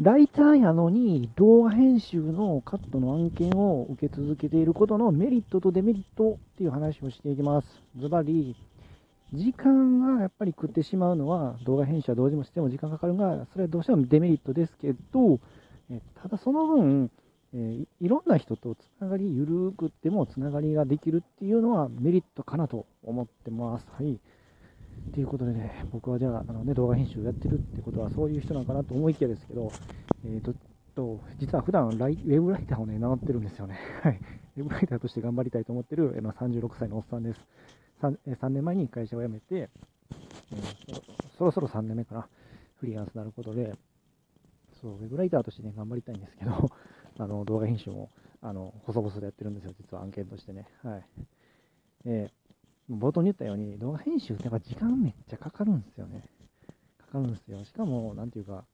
[0.00, 7.68] ライターやのに動画編集のカットの案件を受け続けていることのメリットとデメリットっていう話をしていきます。
[7.98, 8.56] ズバリ、
[9.34, 15.40] 時間がやっぱり食ってしまうのは動画編集はどうしても時間かかるが、それはどうしてもデメリットですけど、
[15.90, 17.10] えただその分、
[17.54, 23.86] えいろんな人とつながり、ゆるくってもつながりができるっていうのはメリットかなと思ってます。
[23.92, 24.18] はい。
[25.12, 29.70] ということでね、僕はじゃあ、あのね、動画編集をやってるってことはそういう人なのかなと思いきやですけど、
[30.24, 30.54] えっ、ー、と、
[30.94, 33.78] と実は普段ライウェブライターをね、名乗ってるんですよね。
[34.02, 34.20] はい。
[34.56, 37.40] ウェブライターとして頑張りたいと思ってる、まあ、36歳のおっさんです。
[38.00, 41.02] 3, 3年前に会社を辞めて、えー、
[41.36, 42.28] そろそろ3年目かな、
[42.76, 43.74] フリーランスになることで、
[44.80, 46.52] そう、ウェブライターとしてね、頑張りたいんですけど、
[47.18, 50.66] あの、動画編集も、あの、細々とやってるんですよ、実は案件としてね。
[50.82, 51.04] はい。
[52.06, 52.41] えー
[52.90, 56.24] 冒頭に言ったように、動画編集ってやっぱ時間めっちゃかかるんですよね。
[56.98, 57.64] かかるんですよ。
[57.64, 58.64] しかも、なんていうか、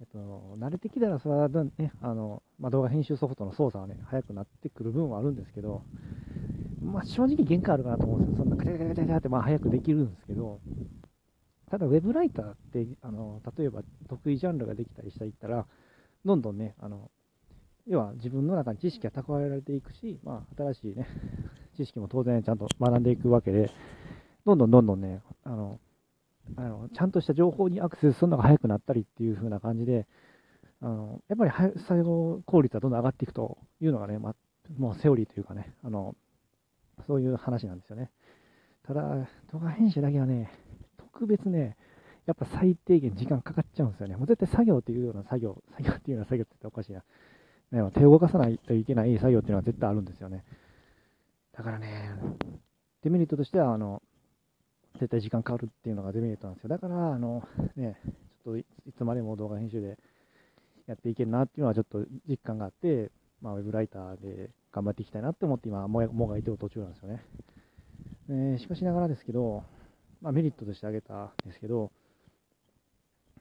[0.00, 5.82] えっと、慣れてきたら、それはね、あの、まあ、動画編集ソフトの操作はね、早くなってくる分はあるんですけど、
[6.82, 8.36] まあ、正直限界あるかなと思うんですよ。
[8.38, 10.60] そんなガチャガチャガチャって、まあ、早くできるんですけど、
[11.70, 15.66] ただ、ウェブライターって、あの、例えば得意ジャンルができたりしたら、ら
[16.24, 17.10] どんどんね、あの、
[17.86, 21.06] 要は自分の中に知識が蓄えられていくし、まあ、新しいね、
[21.78, 23.70] 知識も当然ちゃんと学んでいくわけで、
[24.44, 25.78] どんどんどんどんね、あの、
[26.56, 30.08] あのちゃんとした情報にアクセスするのが早くなったりっていう風な感じで、
[30.80, 34.34] あのやっぱり作業効率はどんどん上がっていくというのがね、ま
[34.76, 36.16] もうセオリーというかね、あの
[37.06, 38.10] そういう話なんですよね。
[38.84, 40.50] ただ、動画編集だけはね、
[40.96, 41.76] 特別ね、
[42.26, 44.16] やっぱ最低限時間かかっちゃうんですよね。
[44.16, 47.04] もう絶対作業っていうような作業、作業っていうような作業って言ったらおかしいな。
[47.70, 50.42] ね、手を動かさないといけない作業っていうのは絶対あるんですよね。
[51.58, 52.12] だからね、
[53.02, 54.00] デメリットとしては、あの、
[54.94, 56.68] 絶対時間かかるっていうのがデメリットなんですよ。
[56.68, 57.42] だから、あの、
[57.74, 57.98] ね、
[58.44, 58.64] ちょっとい
[58.96, 59.98] つまでも動画編集で
[60.86, 63.10] やっていけるなっていうのはちょっと実感があって、
[63.42, 67.24] まあ、ウェブライターで頑張っていきたいなって思って今、ももがいてる途中なんですよね。
[68.54, 69.64] えしかしながらですけど、
[70.22, 71.90] まあ、メリットとして挙げたんですけど、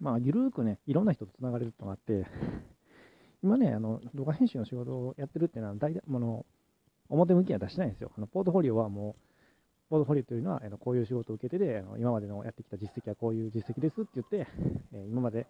[0.00, 2.24] まあ、ゆるーくね、いろんな人とつながれるとがあって、
[3.42, 6.46] 今ね、あの動画編集の仕事をやってるっていうのは大体、もの
[7.08, 8.12] 表向きには出してないんですよ。
[8.16, 14.48] あのポートフォリオはもう、ポートフォリオというのは、あのこういう仕事を受けてで、あの今までのやってきた実績はこういう実績ですって言って、
[14.92, 15.46] えー、今まで、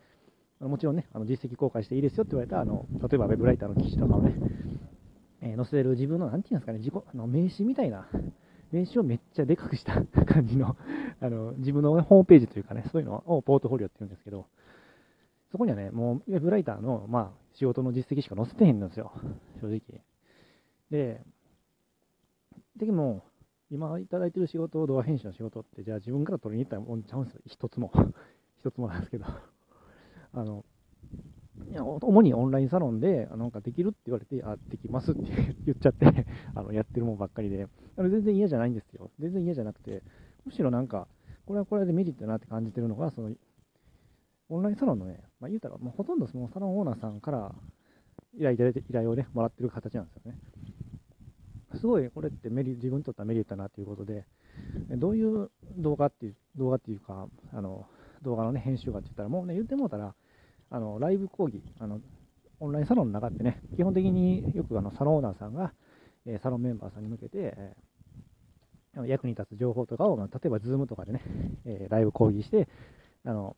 [0.61, 4.35] もちろんね、あの実績公開していいですよって言われたあの、例えばウェブライターの記事とかをね、
[5.43, 8.09] えー、載せる自分の、なんていうんですかね、自己あの名刺みたいな、
[8.73, 10.77] 名刺をめっちゃでかくした 感じの
[11.21, 14.47] あの自分の、ね、ホームページというかね、そういうのをポートフォリオって言うんですけど、
[15.53, 19.13] そこにはね、もうウェブライターの、まあ、仕事の実績しか載せてへんんですよ、
[19.61, 19.81] 正直。
[20.91, 21.23] で、
[22.77, 23.25] でも、
[23.71, 27.41] 今いただいてる仕事、動画編集の仕事って、じゃあ自分から取りに行ったらもんちゃうんですよ。
[27.47, 27.91] 一つも。
[28.59, 29.25] 一つもなんですけど。
[30.33, 30.65] あの、
[31.71, 35.23] いや主にオンラインサロンで、なんかできるって言われて、あ、できますって
[35.65, 36.07] 言っちゃって
[36.55, 37.67] あの、やってるもんばっかりで、
[37.97, 39.11] あの全然嫌じゃないんですよ。
[39.19, 40.03] 全然嫌じゃなくて、
[40.45, 41.09] むしろなんか、
[41.47, 43.35] これはこれでメリットだなって感じてるのが、その、
[44.49, 47.55] オンラインサロンのね、まあ、言うたら、もうほとんどそのサロンオーナーさんから
[48.35, 50.39] 依頼依頼をね、もらってる形なんですよね。
[51.77, 54.25] すごいこれってメリ自分にとってはメリットだなということで、
[54.91, 57.87] どういう動画っていう、動画っていうか、あの、
[58.23, 60.15] 動画のね、編集かって言ったら、もうね、言ってもうたら、
[60.71, 62.01] あの、ライブ講義、あの、
[62.61, 65.73] オンラインサロンの中ってね、基本的によくあの、サロンオーナーさんが、
[66.25, 67.75] えサロンメンバーさんに向けて、え、
[69.07, 71.23] 役に立つ情報とかを、ま例えば、ズームとかでね、
[71.65, 72.69] えライブ講義して、
[73.25, 73.57] あの、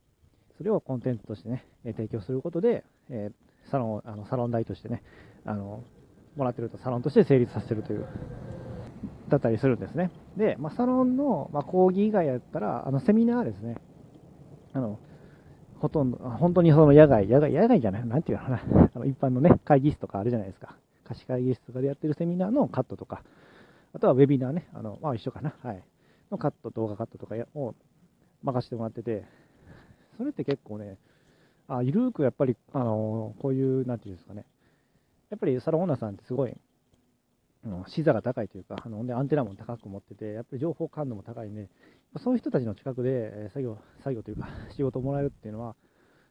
[0.57, 3.31] それをコンテンツとしてね、提供することで、え
[3.71, 5.03] サロン、あのサロン代としてね、
[5.45, 5.85] あの、
[6.39, 8.07] もらってるとサロンとして成立させてるという、
[9.29, 10.11] だったりするんですね。
[10.37, 13.77] で、まあ、サロンの、ま、講義以外やったら、あの、セミナーですね。
[14.73, 14.99] あの、
[15.81, 18.61] ほとんど、本当にその野外、野外、野外じゃない、なんていうのかな、
[18.95, 20.77] あの一般のね、会議室とかあるじゃないですか。
[21.05, 23.23] 貸し会議室とかでやってるセミナーのカットとか、
[23.95, 25.83] あとはウェビナーね、あの、まあ一緒かな、はい。
[26.31, 27.75] のカット、動画カットとかを
[28.43, 29.25] 任せてもらってて、
[30.17, 30.97] それって結構ね、
[31.69, 34.45] あ、ゆるーくやっぱり、あの、こういう、なんていうんですかね、
[35.31, 36.55] やっぱりサロンオーナーさんってすごい、
[37.65, 41.69] うん、視座が高いというか、あのでアンテナも高く持ってて、やっぱり情報感度も高いんで、
[42.23, 45.77] そういう人たちの近くで作業、作業というか、 仕事をもらえるっていうのは、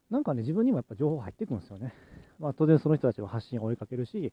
[0.09, 1.94] なんかね、自分にもやっぱ情報入ってくるんですよね。
[2.39, 4.31] まあ、当然その人たちの発信を追いかけるし、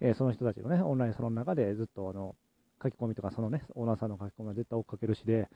[0.00, 2.34] えー、その人たちのね、オンラインサロンの中でずっとあの
[2.82, 5.48] 書き込みとか、そのね、オーナーさんの書き込みは絶対追っかけるしで、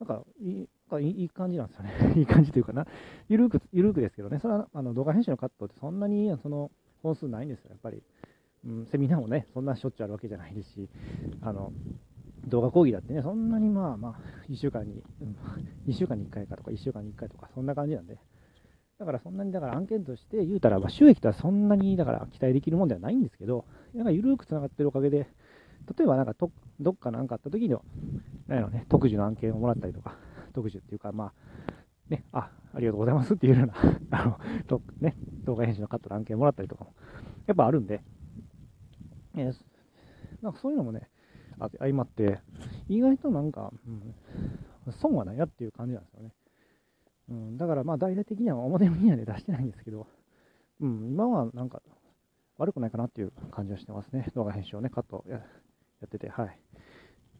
[0.00, 0.68] なんかいい、
[1.22, 2.14] いい感じなんですよね。
[2.18, 2.86] いい感じというかな。
[3.28, 6.70] ゆるく、ゆるくですけどね、それはあの動画編集のカットってそんなにその
[7.02, 8.02] 本数ないんですよ、やっぱり。
[8.64, 10.88] うん、セミナーもね、そんなしょっちゅうあるわけじゃないですし、
[11.40, 11.72] あの、
[12.46, 14.14] 動画講義だってね、そんなにまあまあ、
[14.50, 15.36] 1週間に、うん、
[15.88, 18.18] 2週間に1回かとか、1週間に1回とか、そんな感じなんで、
[18.98, 23.64] だからそんなに、だから案件として言うたら、ま、収益とはそんなに、だから期待できるもんではないんですけど、
[23.94, 25.26] なんか緩くつながってるおかげで、
[25.98, 27.84] 例えばなんかと、どっかなんかあった時の、
[28.46, 30.16] なんやろね、特需の案件をもらったりとか、
[30.52, 31.32] 特需っていうか、まあ、
[32.12, 33.74] ね、あ、ありがとうございますっていうような、
[34.10, 36.94] あの、とね、動画編集のカットの案件もらったりとかも、
[37.46, 38.02] やっぱあるんで、
[39.34, 39.54] えー、
[40.42, 41.08] なんかそういうのもね、
[41.58, 42.40] あ相まって、
[42.88, 46.32] 意外となんか、うん、損はないやっていう感じなんですよね。
[47.28, 50.06] うん、だからまあ大々的には表向きにはね出してないんですけど、
[50.80, 51.80] うん、今はなんか
[52.58, 54.30] 悪くないかなっていう感じはしてますね。
[54.34, 55.38] 動画編集をね、カットや
[56.04, 56.46] ってて、はい。
[56.46, 56.50] っ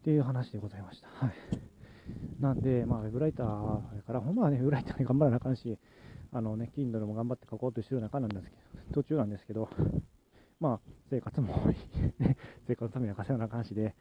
[0.03, 1.09] ていう話でございました。
[1.09, 1.72] はい。
[2.41, 5.79] なんで、まあ、ウェブライターから、ほんまはね、ウェブライターに 頑張らなあかんし、
[6.33, 8.57] あのね、Kindle も頑張って書こうとしてる中なんですけど、
[8.93, 9.69] 途中なんですけど、
[10.61, 11.67] まあ、生活も
[12.19, 13.95] ね、生活のためには稼がなあかんしで、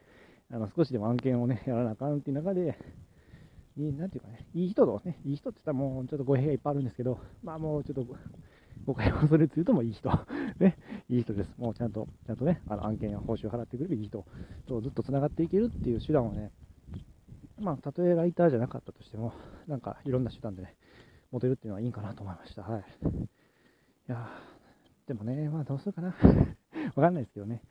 [0.49, 2.77] あの少しでも案件をね、やらなあかんっていう中で、
[3.77, 8.15] いいなんていうかね、いい人とね、いい人って言ったらもうちょっと語弊がいっぱいあるんですけど、まあもうちょっと
[8.85, 10.09] 誤解を恐れつうともいい人、
[10.59, 10.77] ね、
[11.09, 11.53] いい人です。
[11.57, 14.25] もうちゃんと、ちゃんとね、あの案件や報酬を払ってくれるいい人
[14.67, 16.51] とずっと繋がっていけるっていう手段をね、
[17.61, 19.33] まあ、たとえライターじゃなかったとしても、
[19.67, 20.75] なんかいろんな手段でね、
[21.31, 22.63] 持てるっていうのはいいかなと思いました。
[22.63, 22.81] はい。
[22.81, 23.27] い
[24.07, 24.29] や
[25.07, 26.15] でもね、まあどうするかな。
[26.95, 27.61] わかんないですけどね。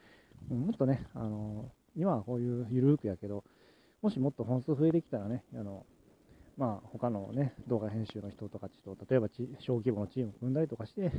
[0.48, 3.44] もっとね、あの今はこういうゆるーくやけど、
[4.00, 5.84] もしもっと本数増えてきたらね、あの
[6.56, 9.28] まあ、他のね、動画編集の人とかと、例えば
[9.60, 11.10] 小規模のチームを組んだりとかして、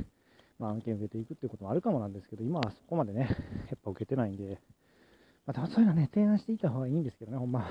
[0.58, 3.28] まあ、案件を受けていくっていうこともあるかもなんですけど、今はそこまでね、
[3.68, 4.60] やっぱ受けてないんで、
[5.44, 7.66] まあ、そういうのはね、提案していた方がいいんですけどね、ほんま。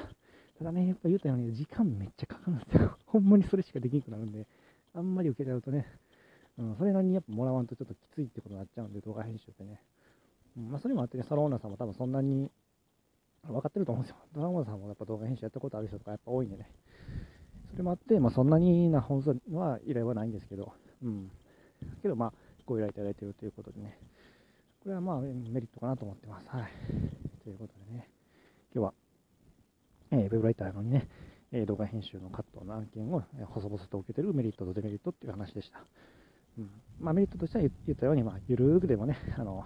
[0.62, 2.96] ただね、やっぱ言うたように、時間めっちゃかかるんですよ。
[3.08, 4.46] ほんまにそれしかできなくなるんで、
[4.94, 5.88] あんまり受けちゃうとね、
[6.60, 9.82] うん、それなりにやっぱもらわんとちょっときついってことになっちゃうんで、動画編集ってね。
[10.56, 12.52] うん、まあ、それもあってね、サローナさんも多分そんなに
[13.48, 14.18] 分かってると思うんですよ。
[14.34, 16.70] ドラゴンさんもやっぱ動画編集やったことある人とかやっぱ多いんでね。
[17.72, 21.32] それもあって、まあ、そんなにな本数は依頼はないんですけど、うん。
[22.04, 22.34] けど、まあ、
[22.68, 23.98] ご依頼いただいているということでね、
[24.84, 26.48] これはまあ、メリットかなと思ってます。
[26.50, 26.72] はい。
[27.44, 28.08] ということでね、
[28.76, 28.94] 今日は、
[30.12, 31.08] えー、ウェブライターのにね、
[31.54, 35.84] え動画編集のカットの案件を細々と受けてるメリットとデメリットっていう話でした。
[36.58, 36.70] うん
[37.00, 39.66] まあ、メリットとしては言ったように、まあ、ゆるーくでもね、あの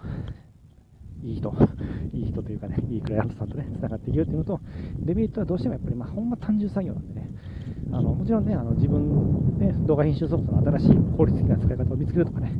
[1.22, 1.52] いい人、
[2.14, 4.60] いい人というかね、いいクライアントさんとね、繋がっていけるっていうのと、
[5.00, 7.30] デメリットはどうしてもやっぱり、まあ、ほんま単純作業なんでね、
[7.92, 12.52] あのもちろんね、あの自分、ね、動画編集ソフトの新しい効率的な使い方を見つけるとかね、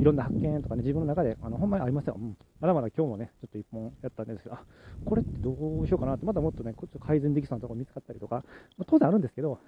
[0.00, 2.16] いろんな発見とかね、自分の中で、あのほんまにありますよ。
[2.18, 4.64] うん、まだまだ今日もね、ちょっと一本やったんですけど、あ、
[5.04, 8.44] これってどうしようかなって、まだもっとね、こっち改善できそうなところ見つかったりとか、
[8.76, 9.58] まあ、当然あるんですけど、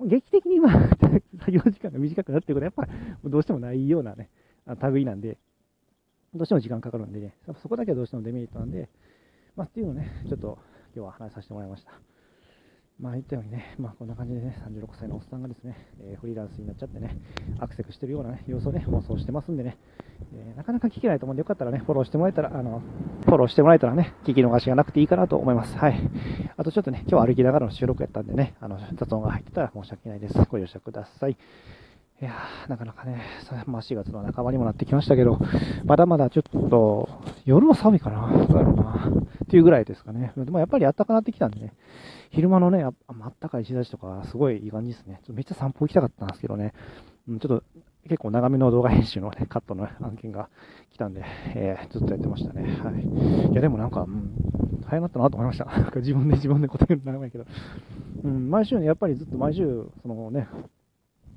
[0.00, 0.70] 劇的に今、
[1.40, 4.30] 作業時間が短くなっていることは、やっぱりどうしてもないようなね、
[4.92, 5.38] 類なんで、
[6.34, 8.88] どうしても時間かかるんでね、そこだけはどうしてもデメリットなんで、
[9.56, 10.58] まあ、っていうのをね、ちょっと
[10.94, 11.92] 今日は話させてもらいました。
[13.00, 17.16] まあ言ったようにね、まあこんな感じでね、36歳のおっさんがですね、えー、フリーランスになっちゃってね、
[17.58, 19.78] アクセスしてるようなね、様子をね、放送してますんでね、
[20.34, 22.82] えー、なかなか聞けないと思うんで、よかったらね、フォローしてもらえたら、あの、
[23.24, 25.78] フォローしてもらえたらね、聞き逃しがなくていいかなと思います。
[25.78, 25.98] はい。
[26.58, 30.34] あとちょっとね、今日歩きながらの収録やったんでね、あの、雑音が入ってたら申し訳ないです。
[30.50, 31.38] ご容赦ください。
[32.20, 32.34] いや、
[32.68, 33.22] なかなかね、
[33.64, 35.38] まあ、4月の半ばにもなってきましたけど、
[35.86, 37.08] まだまだちょっと、
[37.46, 39.10] 夜は寒いかな、どうやろうな、
[39.50, 40.32] っていうぐらいですかね。
[40.36, 41.74] でもやっぱり暖かくなってきたんでね、
[42.30, 45.20] 昼間のね、あったかい日差しとか、すごいいい感じですね。
[45.30, 46.72] めっちゃ散歩行きたかったんですけどね、
[47.28, 47.64] うん、ちょっと
[48.04, 50.50] 結構長めの動画編集のね、カットの 案件が
[50.92, 51.24] 来たんで、
[51.56, 52.62] えー、ずっとやってましたね。
[52.62, 53.50] はい。
[53.50, 54.30] いや、でもなんか、うん、
[54.86, 55.64] 早なったなと思いました。
[55.76, 57.44] なんか自分で自分で答えるの長いけど。
[58.22, 60.46] うん、毎週ね、やっぱりずっと毎週、そのね、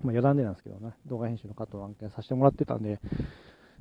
[0.03, 3.00] まあ、余談でなんですけどね、動画編集のカットの案件させてもらってたんで、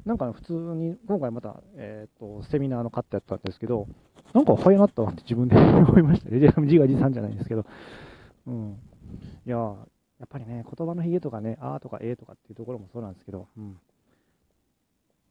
[0.05, 3.87] なんか、普通に、今回また、えっ、ー、と、セミナーのカットやったんですけど、
[4.35, 6.39] なんか早なったなって自分で 思いましたね。
[6.39, 7.67] 自画自賛じゃないんですけど。
[8.47, 8.79] うん。
[9.47, 9.77] いや、や
[10.25, 13.79] っぱりね、言葉のヒゲとかね、あーとかえーとかっていうところもそうなんですけど、うん。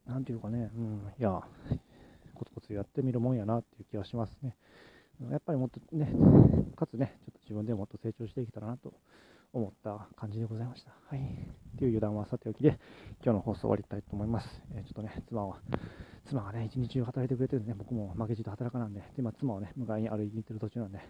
[0.06, 1.42] なんていうかね、うん、いや、
[2.34, 4.56] コツコツやってみるもんやなっていう気はしますね。
[5.30, 6.12] やっぱりもっとね、
[6.74, 8.92] かつね、ちょっと自分でもっと成長していけたらなと
[9.52, 10.92] 思った感じでございました。
[11.08, 11.20] はい。
[11.20, 12.78] っていう余談はさておきで、
[13.22, 14.48] 今日の放送終わりたいと思います。
[14.74, 15.60] えー、ちょっとね、妻は、
[16.26, 21.00] 妻がね、一日中働いてくれてるんで、ね、僕も負けじと働かなんで、で、今、妻をね、迎えに歩いている途中なんで、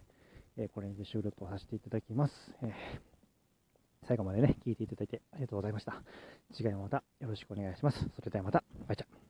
[0.56, 2.34] えー、これにて終了とさせていただきます。
[2.62, 2.72] えー、
[4.06, 6.02] 最後までね、聞いていただいてありがとうございました。
[6.52, 7.98] 次回もまたよろしくお願いします。
[8.16, 9.21] それではまた、バイチャ